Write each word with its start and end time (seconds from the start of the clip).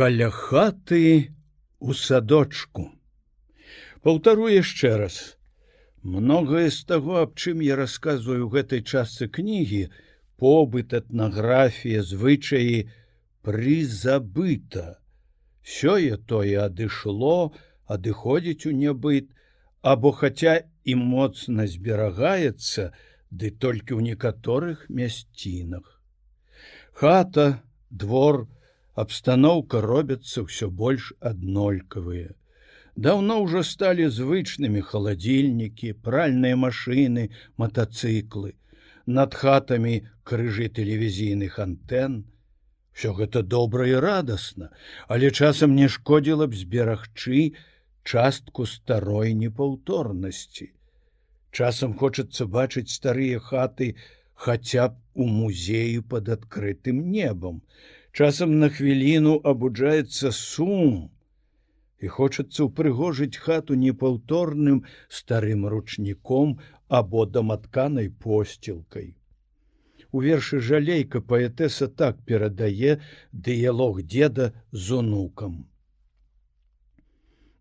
каля 0.00 0.30
хаты 0.30 1.36
у 1.78 1.92
садочку. 1.92 2.86
Паўтару 4.00 4.46
яшчэ 4.48 4.96
раз. 4.96 5.16
Многае 6.00 6.70
з 6.72 6.86
таго, 6.88 7.18
аб 7.20 7.34
чым 7.36 7.60
я 7.60 7.76
расказваю 7.76 8.48
ў 8.48 8.52
гэтай 8.54 8.80
частцы 8.80 9.28
кнігі, 9.28 9.92
побыт 10.40 10.94
этнаграфія, 10.96 12.00
звычаі 12.00 12.88
прызабыта. 13.44 15.04
Сёе 15.60 16.16
тое 16.16 16.56
адышло, 16.64 17.52
адыходзіць 17.84 18.64
у 18.70 18.72
нябыт, 18.72 19.28
або 19.84 20.14
хаця 20.16 20.54
і 20.88 20.94
моцна 20.96 21.68
зберагаецца, 21.68 22.96
ды 23.28 23.52
толькі 23.52 24.00
ў 24.00 24.16
некаторых 24.16 24.88
мясцінах. 24.88 25.84
Хата, 26.96 27.60
двор, 27.92 28.48
абстаноўка 29.02 29.80
робяцца 29.84 30.44
ўсё 30.46 30.68
больш 30.82 31.12
аднолькавыя. 31.20 32.34
Даўно 32.96 33.36
ўжо 33.42 33.62
сталі 33.66 34.08
звычнымі 34.12 34.82
халадзільнікі, 34.86 35.92
пральныя 36.06 36.56
машыны, 36.64 37.30
матацыклы, 37.56 38.52
над 39.06 39.34
хатамі 39.34 39.94
крыжы 40.22 40.68
тэлевізійных 40.68 41.58
антэн. 41.64 42.24
Всё 42.92 43.14
гэта 43.14 43.42
добра 43.42 43.86
і 43.88 43.96
радасна, 44.04 44.68
але 45.08 45.30
часам 45.30 45.74
не 45.78 45.88
шкодзіла 45.88 46.50
б 46.50 46.58
зберагчы 46.58 47.54
частку 48.04 48.66
старой 48.66 49.32
непаўторнасці. 49.34 50.70
Часам 51.50 51.94
хочацца 51.94 52.46
бачыць 52.46 52.90
старыя 52.92 53.38
хаты 53.38 53.94
хаця 54.34 54.88
б 54.88 54.96
у 55.14 55.26
музею 55.26 56.02
под 56.02 56.28
адкрытым 56.36 57.00
небам, 57.14 57.62
часам 58.12 58.58
на 58.58 58.68
хвіліну 58.68 59.38
абуджаецца 59.52 60.32
сум 60.34 61.10
і 62.00 62.08
хочацца 62.08 62.66
ўпрыгожыць 62.66 63.36
хату 63.44 63.76
непаўторным 63.76 64.84
старым 65.08 65.66
ручніком 65.66 66.58
або 66.88 67.24
даматканай 67.26 68.08
посцілкай. 68.10 69.14
У 70.12 70.20
вершы 70.26 70.58
жалейка 70.58 71.20
паэтэса 71.20 71.86
так 71.86 72.24
перадае 72.26 72.98
дыялог 73.32 74.02
деда 74.02 74.52
з 74.72 74.98
унукам. 75.02 75.66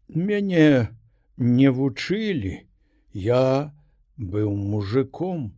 Мяне 0.09 0.89
не 1.37 1.69
вучылі, 1.69 2.65
я 3.13 3.73
быў 4.17 4.55
мужиком. 4.55 5.53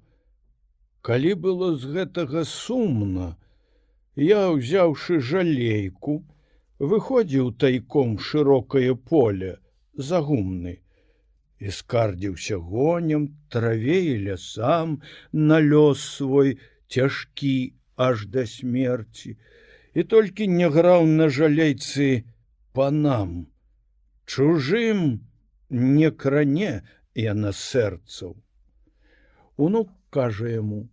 Калі 1.02 1.34
было 1.46 1.76
з 1.78 1.88
гэтага 1.96 2.44
сумна, 2.46 3.38
я 4.16 4.52
ўзяўшы 4.52 5.20
жалейку 5.20 6.24
выходзіў 6.80 7.52
тайком 7.58 8.18
шырокае 8.20 8.96
поле 8.96 9.58
за 9.96 10.20
гумны 10.20 10.80
і 11.62 11.72
скардзіўся 11.72 12.58
гоням 12.58 13.30
траве 13.50 14.00
і 14.12 14.18
лясам 14.26 15.02
на 15.32 15.62
лёс 15.62 16.02
свой 16.02 16.58
цяжкі 16.90 17.74
аж 17.96 18.26
да 18.26 18.46
смерці. 18.46 19.38
І 19.94 20.04
толькі 20.04 20.48
не 20.48 20.68
граў 20.68 21.06
на 21.06 21.30
жалейцы 21.30 22.26
панам. 22.74 23.48
Чужым 24.26 25.22
не 25.70 26.10
кране 26.12 26.82
яна 27.14 27.52
сэрцаў. 27.52 28.36
Унук 29.58 29.92
кажа 30.10 30.50
яму 30.50 30.88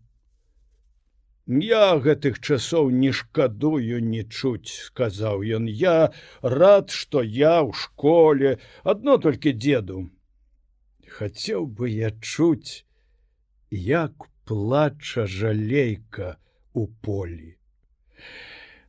Я 1.48 1.96
гэтых 1.96 2.40
часоў 2.44 2.90
не 2.92 3.10
шкадую 3.10 4.04
не 4.04 4.22
чуць, 4.28 4.68
сказаў 4.68 5.40
ён, 5.58 5.64
я 5.64 6.12
рад, 6.42 6.90
што 6.92 7.22
я 7.24 7.64
ў 7.64 7.72
школе, 7.72 8.58
адно 8.84 9.16
толькі 9.16 9.56
деду. 9.56 10.10
Хацеў 11.08 11.64
бы 11.64 11.88
я 11.88 12.12
чуць, 12.20 12.84
як 13.70 14.28
плача 14.44 15.24
жалейка 15.24 16.36
у 16.74 16.86
полі. 16.86 17.56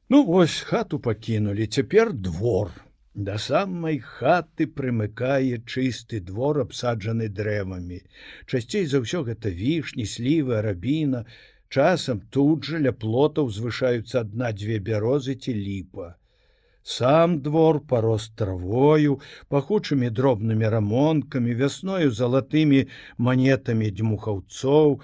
Ну 0.09 0.25
вось 0.25 0.59
хату 0.59 0.99
пакінулі, 0.99 1.67
цяпер 1.67 2.11
двор. 2.11 2.75
Да 3.15 3.37
самай 3.37 3.99
хаты 3.99 4.67
прымыкае 4.67 5.63
чысты 5.63 6.19
двор, 6.19 6.59
абсаджаны 6.67 7.29
дрэвамі. 7.31 8.03
Часцей 8.51 8.83
за 8.83 8.99
ўсё 8.99 9.23
гэта 9.23 9.47
вішні, 9.47 10.03
слівы, 10.03 10.59
рабіна, 10.61 11.23
Часам 11.69 12.21
тут 12.33 12.65
жа 12.65 12.79
ля 12.83 12.91
плотаў 13.01 13.49
звышаюцца 13.55 14.23
адна-дзве 14.25 14.79
бярозы 14.87 15.35
ці 15.37 15.53
ліпа. 15.53 16.07
Сам 16.81 17.35
двор 17.45 17.79
парос 17.91 18.25
травою, 18.41 19.19
пахучымі 19.53 20.09
дробнымі 20.09 20.71
рамонкамі, 20.75 21.53
вясною 21.61 22.09
залатымі 22.09 22.81
манетамі 23.29 23.91
дмухаўцоў. 24.01 24.97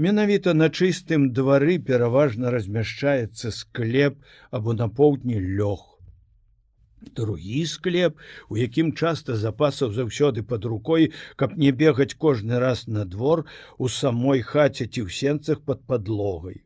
Менавіта 0.00 0.56
на 0.56 0.70
чыстым 0.72 1.28
двары 1.36 1.76
пераважна 1.92 2.56
размяшчаецца 2.56 3.52
склеп 3.52 4.16
або 4.50 4.72
на 4.72 4.88
поўдні 4.88 5.36
лёг 5.60 5.89
другі 7.16 7.66
склеп 7.66 8.18
у 8.48 8.58
якім 8.60 8.92
часта 8.92 9.36
запасаў 9.36 9.92
заўсёды 9.96 10.42
под 10.42 10.64
рукой 10.64 11.12
каб 11.36 11.56
не 11.56 11.72
бегаць 11.72 12.14
кожны 12.14 12.58
раз 12.58 12.86
на 12.86 13.04
двор 13.04 13.44
у 13.78 13.88
самой 13.88 14.42
хаце 14.42 14.86
ці 14.86 15.06
ў 15.06 15.08
сенцах 15.08 15.60
под 15.64 15.84
подлогай 15.86 16.62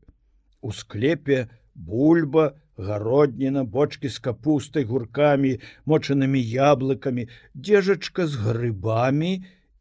у 0.61 0.72
склепе 0.72 1.49
бульба 1.75 2.53
гародніна 2.77 3.65
бочки 3.65 4.09
з 4.09 4.19
капустай 4.19 4.84
гуркамі 4.84 5.59
мочанымі 5.87 6.41
яблыкамі 6.43 7.28
дзежачка 7.55 8.27
з 8.27 8.41
грыбамі 8.47 9.34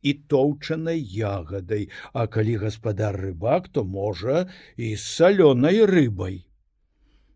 і 0.04 0.14
тоўчанай 0.14 1.00
ягадай. 1.00 1.90
А 2.14 2.28
калі 2.28 2.56
гаспадар 2.68 3.18
рыбак 3.18 3.70
то 3.72 3.84
можа 3.84 4.48
і 4.78 4.96
з 4.96 5.02
салёнай 5.02 5.86
рыбай 5.90 6.44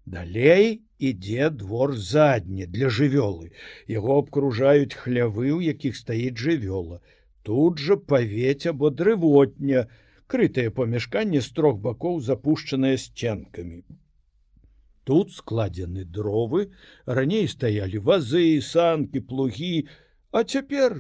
далей 0.07 0.81
ідзе 0.99 1.49
двор 1.49 1.93
задні 1.95 2.65
для 2.65 2.89
жывёлы. 2.89 3.51
Яго 3.91 4.17
абкружаюць 4.23 4.95
хлявы 4.95 5.51
у 5.57 5.61
якіх 5.61 5.99
стаіць 5.99 6.39
жывёла. 6.39 6.99
Тут 7.43 7.83
жа 7.83 7.99
павець 7.99 8.65
або 8.71 8.89
дрывотня 8.89 9.85
крытае 10.27 10.71
памяшканне 10.79 11.43
з 11.43 11.51
трох 11.59 11.77
бакоў 11.83 12.19
запушчанае 12.23 12.95
сценкамі. 12.97 13.83
Тут 15.03 15.31
складзены 15.31 16.03
дровы 16.03 16.67
раней 17.05 17.47
стаялі 17.47 18.03
вазы 18.09 18.47
санкі 18.71 19.23
плугі 19.27 19.87
а 20.31 20.43
цяпер 20.43 20.97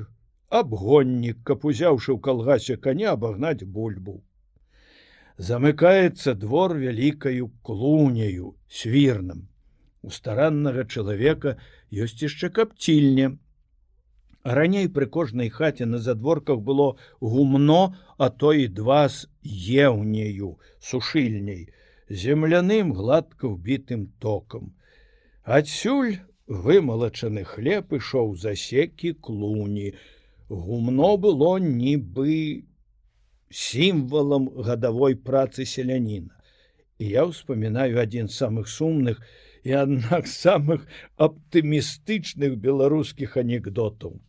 абгоннік 0.61 1.43
каб 1.47 1.65
узяўшы 1.67 2.15
ў 2.15 2.19
калгасе 2.27 2.77
коня 2.85 3.11
абагнаць 3.17 3.67
бульбу 3.67 4.21
замыкаецца 5.37 6.33
двор 6.33 6.77
вялікаю 6.77 7.51
клуняю 7.61 8.55
свірным 8.67 9.47
У 10.07 10.11
стараннага 10.15 10.85
чалавека 10.85 11.57
ёсць 11.91 12.21
яшчэ 12.23 12.49
капцільня. 12.57 13.31
Раней 14.57 14.87
пры 14.97 15.07
кожнай 15.15 15.49
хаце 15.55 15.85
на 15.85 15.99
задворках 15.99 16.61
было 16.69 16.85
гумно, 17.19 17.97
а 18.17 18.29
то 18.29 18.53
і 18.53 18.67
два 18.67 19.09
з 19.09 19.27
еўнею, 19.87 20.51
сушыльняй, 20.79 21.67
земляным 22.09 22.93
гладка 22.93 23.51
ўбітым 23.51 24.07
токам. 24.23 24.71
Адсюль 25.43 26.23
вымалачаны 26.47 27.43
хлеб 27.43 27.91
ішоў 27.99 28.37
засекі 28.39 29.13
клуні. 29.19 29.91
Гумно 30.47 31.17
было 31.17 31.57
нібы 31.59 32.63
сімвалам 33.49 34.49
гадавой 34.55 35.15
працы 35.15 35.65
селяніна. 35.65 36.33
І 36.97 37.09
я 37.13 37.23
ўспамінаю 37.29 38.01
адзін 38.01 38.27
з 38.27 38.37
самых 38.41 38.67
сумных, 38.67 39.21
і 39.63 39.71
аднак 39.83 40.27
самых 40.47 40.87
аптымістычных 41.17 42.57
беларускіх 42.57 43.37
анекдотаў. 43.37 44.19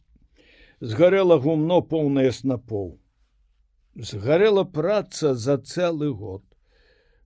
Згарэла 0.80 1.38
гумно 1.42 1.80
поўнае 1.82 2.30
снапоў. 2.32 2.98
Згарэла 3.94 4.64
праца 4.64 5.34
за 5.34 5.58
цэлы 5.58 6.10
год. 6.12 6.44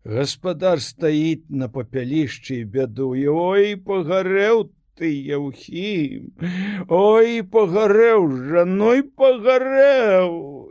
Гаспадар 0.05 0.81
стаіць 0.81 1.47
на 1.49 1.69
папялішчы 1.69 2.63
і 2.63 2.69
бядуе, 2.77 3.29
ой 3.29 3.77
пагарэў 3.77 4.73
ты 4.99 5.13
яўхім, 5.13 6.33
Ой 6.89 7.43
пагарэў 7.43 8.27
жаной 8.49 9.03
пагарэў 9.03 10.62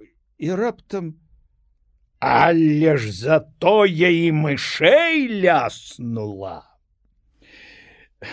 і 0.41 0.55
раптам, 0.57 1.13
Але 2.21 2.97
ж 2.97 3.11
затое 3.11 4.09
і 4.13 4.31
мышэй 4.37 5.41
ляснула 5.41 6.69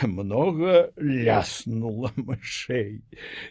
много 0.05 0.93
ляснула 1.01 2.13
мышэй 2.17 3.01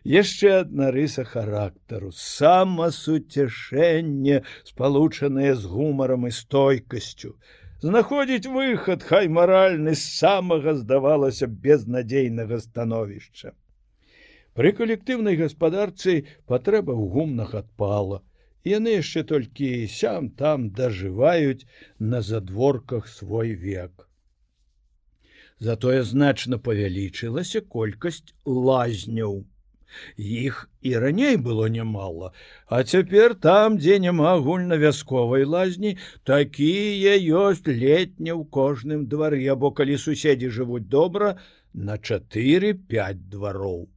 яшчэ 0.05 0.59
одна 0.59 0.91
рыса 0.93 1.25
характару 1.25 2.11
самасуцяшэнне 2.13 4.45
спалучанае 4.69 5.57
з 5.57 5.65
гумарам 5.65 6.29
і 6.29 6.31
стойкасцю 6.37 7.33
знаходзіць 7.81 8.53
выхад 8.53 9.01
хай 9.01 9.33
маральны 9.41 9.97
з 9.97 10.05
самага 10.21 10.77
здавалася 10.77 11.47
безнадзейнага 11.47 12.59
становішча. 12.61 13.53
Пры 14.57 14.71
калектыўнай 14.77 15.35
гаспадарцы 15.37 16.25
патрэба 16.49 16.93
ў 16.93 17.03
гумнах 17.13 17.53
адпала. 17.53 18.25
Яны 18.67 18.97
яшчэ 18.97 19.23
толькі 19.31 19.67
сям 19.93 20.29
там 20.41 20.69
дажываюць 20.79 21.67
на 21.99 22.21
задворках 22.29 23.07
свой 23.07 23.53
век. 23.67 24.07
Затое 25.59 26.01
значна 26.03 26.57
павялічылася 26.69 27.61
колькасць 27.75 28.33
лазняў. 28.45 29.45
Іх 30.17 30.69
і 30.81 30.93
раней 31.03 31.37
было 31.37 31.67
нямала, 31.67 32.33
А 32.67 32.83
цяпер 32.83 33.35
там, 33.35 33.77
дзе 33.77 33.99
няма 33.99 34.33
агульнавязковай 34.33 35.45
лазні, 35.45 35.97
такія 36.23 37.15
ёсць 37.15 37.65
летня 37.65 38.35
ў 38.35 38.43
кожным 38.51 39.07
двары, 39.07 39.47
або 39.47 39.71
калі 39.71 39.97
суседзі 39.97 40.49
жывуць 40.49 40.89
добра 40.91 41.37
на 41.73 41.97
4-5 41.97 43.29
двароў. 43.31 43.87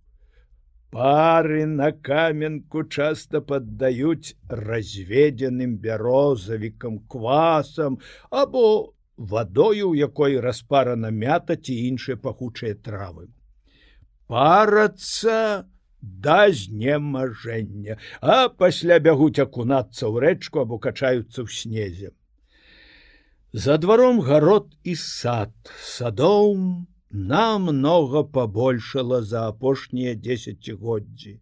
Пары 0.90 1.66
на 1.70 1.92
каменку 1.92 2.82
часта 2.82 3.40
паддаюць 3.40 4.34
разведзеным 4.48 5.76
бярозавікам 5.78 6.98
квасам 7.06 7.98
або 8.30 8.94
вадою, 9.16 9.90
у 9.90 9.94
якой 9.94 10.40
распарана 10.40 11.10
мята 11.10 11.54
ці 11.54 11.76
іншыя 11.90 12.16
пахучыя 12.16 12.74
травы. 12.74 13.28
Парацца, 14.26 15.68
да 16.02 16.50
знемажэння, 16.50 17.98
а 18.20 18.48
пасля 18.48 18.98
бягуць 18.98 19.38
акунацца 19.38 20.10
ў 20.10 20.26
рэчку 20.26 20.66
або 20.66 20.82
качаюцца 20.82 21.44
ў 21.44 21.48
снезе. 21.54 22.10
За 23.52 23.78
дваром 23.78 24.18
гарод 24.26 24.74
і 24.82 24.94
сад 24.98 25.54
садоў 25.86 26.56
намнога 27.10 28.22
пабольшала 28.24 29.22
за 29.22 29.48
апошнія 29.48 30.14
дзесяцігоддзі. 30.14 31.40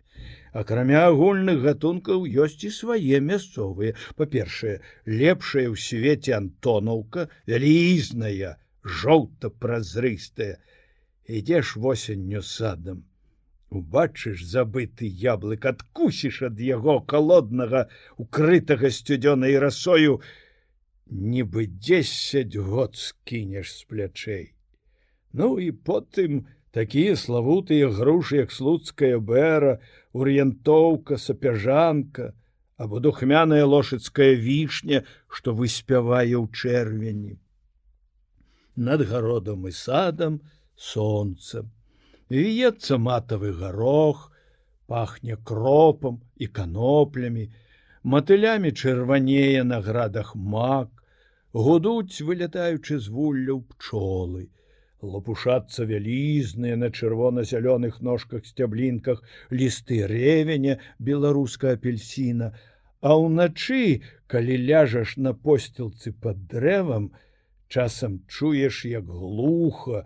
Акрамя 0.52 1.02
агульных 1.08 1.60
гатункаў 1.60 2.24
ёсць 2.24 2.64
і 2.64 2.70
свае 2.72 3.20
мясцовыя. 3.20 3.94
Па-першае, 4.16 4.80
лепшая 5.04 5.68
ў 5.68 5.76
свеце 5.76 6.32
антонаўка, 6.40 7.28
вялізная, 7.46 8.56
жоўта-празрыстая. 8.82 10.56
Ідзеш 11.28 11.76
восенню 11.76 12.40
садам, 12.40 13.04
убачыш 13.68 14.44
забыты 14.48 15.04
яблык 15.04 15.68
адкусіш 15.68 16.42
ад 16.48 16.60
яго 16.64 17.04
холоднага 17.04 17.88
укрытага 18.16 18.88
сцюдзёнай 18.88 19.60
расою 19.60 20.20
нібы 21.12 21.68
десять 21.68 22.56
год 22.56 22.96
скінеш 22.96 23.76
з 23.76 23.84
плячэй 23.84 24.46
ну 25.32 25.58
і 25.58 25.70
потым 25.72 26.46
такія 26.72 27.16
славутыя 27.16 27.88
грушы 27.88 28.42
як 28.44 28.52
слуцкая 28.52 29.18
бэра 29.18 29.78
ур'янтоўка 30.12 31.18
сапяжанка 31.18 32.34
або 32.76 33.00
духмяная 33.00 33.64
лошыцкая 33.64 34.34
вішня 34.34 35.02
што 35.26 35.54
выспявае 35.54 36.36
ў 36.38 36.46
чэрвені. 36.52 37.38
Над 38.76 39.02
гародам 39.10 39.66
і 39.66 39.72
садам 39.74 40.40
сонцам 40.76 41.72
віецца 42.30 42.98
матавы 42.98 43.52
гарох, 43.52 44.30
пахне 44.86 45.36
кропам 45.44 46.20
і 46.36 46.46
каноплямі, 46.46 47.48
матылямі 48.04 48.72
чырванее 48.72 49.64
на 49.64 49.80
градах 49.80 50.34
мак, 50.36 50.88
гудуць, 51.52 52.20
вылятаючы 52.20 53.00
з 53.00 53.08
вулляў 53.12 53.64
пчолы, 53.72 54.48
лапушацца 55.02 55.84
вялізныя 55.84 56.76
на 56.76 56.90
чырвона-зялёных 56.90 58.00
ножках 58.00 58.46
сцяблінках 58.46 59.22
лісты 59.50 60.06
ревеня 60.06 60.78
беларуска 60.98 61.76
апельсіна, 61.78 62.54
А 63.00 63.14
ўначы, 63.14 64.02
калі 64.26 64.54
ляжаш 64.66 65.16
на 65.22 65.32
посцілцы 65.32 66.10
пад 66.10 66.38
дрэвам, 66.50 67.12
часам 67.68 68.18
чуеш, 68.26 68.84
як 68.90 69.06
глуха, 69.06 70.02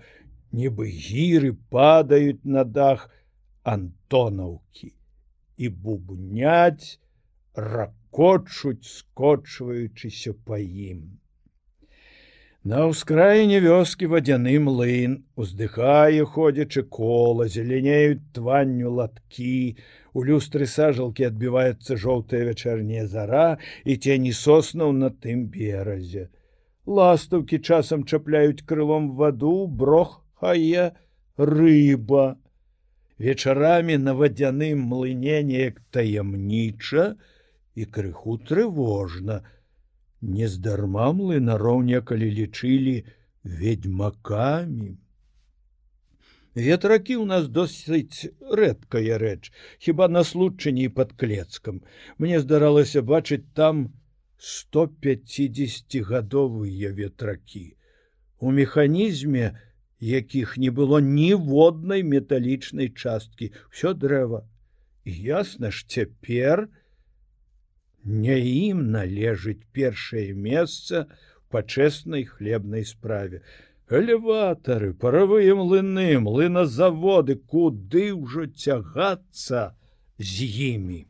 нібы 0.53 0.93
гіры 0.93 1.56
падаюць 1.73 2.45
на 2.45 2.65
дах 2.65 3.09
антонаўкі 3.65 4.93
і 5.56 5.69
бубняць 5.69 7.00
ракочуць 7.56 8.85
скочваючыся 8.85 10.37
па 10.45 10.61
ім. 10.61 11.22
На 12.64 12.85
ўскраіне 12.87 13.59
вёскі 13.62 14.06
вадзяны 14.12 14.59
млын 14.67 15.17
уздыхае 15.35 16.26
ходзячы 16.35 16.82
кола 16.99 17.49
зеленеюць 17.55 18.23
тванню 18.38 18.93
латкі 18.99 19.79
у 20.14 20.23
люстры 20.29 20.69
сажалкі 20.75 21.26
адбіваецца 21.31 21.99
жоўтая 22.05 22.44
вячэрняя 22.50 23.09
зара 23.17 23.49
і 23.82 23.97
цені 23.97 24.37
соснаў 24.44 24.94
на 25.00 25.11
тым 25.11 25.50
беразе 25.56 26.31
ластаўкі 26.87 27.59
часам 27.59 28.05
чапляюць 28.05 28.62
крылом 28.67 29.12
ваду 29.17 29.67
брох 29.67 30.20
хае 30.35 30.93
рыба. 31.37 32.37
Вечарамі 33.19 33.97
на 34.03 34.14
вадзяным 34.19 34.82
млыне 34.91 35.43
неяк 35.47 35.79
таямніча 35.94 37.14
і 37.75 37.85
крыху 37.87 38.38
трывожна. 38.38 39.43
Нездарма 40.23 41.11
млынароў 41.19 41.83
некалі 41.83 42.31
лічылі 42.39 43.03
ведьмакамі. 43.43 44.95
Ветракі 46.55 47.19
ў 47.19 47.27
нас 47.27 47.49
досыць 47.49 48.31
рэдкая 48.61 49.19
рэч, 49.19 49.51
хіба 49.83 50.09
на 50.09 50.23
случані 50.23 50.89
пад 50.89 51.13
клецкам. 51.19 51.83
Мне 52.19 52.41
здаралася 52.45 53.03
бачыць 53.03 53.47
там 53.59 53.93
150гадовыя 54.39 56.93
ветракі. 56.95 57.77
У 58.39 58.51
механізме, 58.51 59.59
якіх 59.99 60.59
не 60.59 60.71
было 60.71 61.01
ніводнай 61.01 62.03
металічнай 62.15 62.89
часткі 62.91 63.53
все 63.71 63.95
дрэва 63.95 64.47
ясна 65.05 65.71
ж 65.71 65.85
цяпер 65.89 66.69
не 68.04 68.38
ім 68.38 68.90
належыць 68.90 69.62
першае 69.72 70.34
месца 70.34 71.06
пачэснай 71.50 72.25
хлебнай 72.25 72.84
справе. 72.84 73.43
Элеватары 73.90 74.94
паравыя 74.94 75.54
млыны 75.54 76.18
млыназаводы 76.18 77.37
куды 77.37 78.11
ўжо 78.16 78.47
цягацца 78.47 79.76
з 80.18 80.50
імі 80.73 81.06